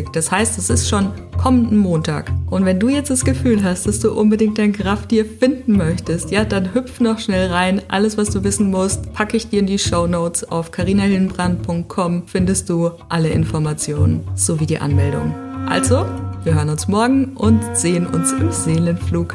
Uhr. 0.05 0.13
Das 0.13 0.31
heißt, 0.31 0.57
es 0.57 0.71
ist 0.71 0.89
schon 0.89 1.11
kommenden 1.37 1.79
Montag. 1.79 2.31
Und 2.49 2.65
wenn 2.65 2.79
du 2.79 2.89
jetzt 2.89 3.11
das 3.11 3.25
Gefühl 3.25 3.65
hast, 3.65 3.87
dass 3.87 3.99
du 3.99 4.13
unbedingt 4.13 4.59
dein 4.59 4.73
Krafttier 4.73 5.25
finden 5.25 5.77
möchtest, 5.77 6.31
ja, 6.31 6.45
dann 6.45 6.75
hüpf 6.75 7.01
noch 7.01 7.19
schnell 7.19 7.51
rein. 7.51 7.83
Alles, 7.89 8.17
was 8.17 8.31
du 8.31 8.45
wissen 8.45 8.71
musst, 8.71 9.13
packe 9.15 9.37
ich 9.37 9.49
dir 9.49 9.59
in 9.59 9.67
die 9.67 9.81
Show 9.81 10.07
Notes. 10.07 10.45
Auf 10.45 10.71
carinahillenbrand.com 10.71 12.23
findest 12.27 12.69
du 12.69 12.93
alle 13.09 13.31
Informationen 13.31 14.21
sowie 14.37 14.67
die 14.67 14.79
Anmeldung. 14.79 15.35
Also, 15.69 16.07
wir 16.45 16.55
hören 16.55 16.69
uns 16.69 16.87
morgen 16.87 17.33
und 17.35 17.61
sehen 17.77 18.07
uns 18.07 18.31
im 18.33 18.53
Seelenflug. 18.53 19.35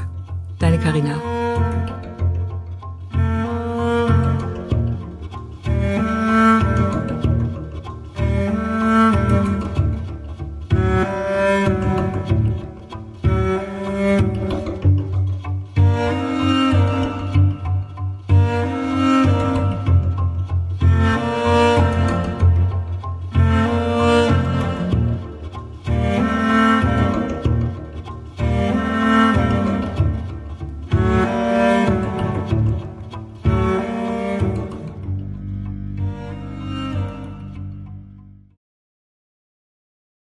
Deine 0.60 0.80
Karina. 0.80 1.37